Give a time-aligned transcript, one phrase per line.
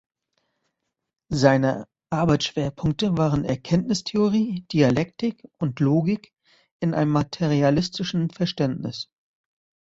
[1.31, 6.33] Seine Arbeitsschwerpunkte waren Erkenntnistheorie, Dialektik und Logik
[6.79, 9.09] in einem materialistischen Verständnis.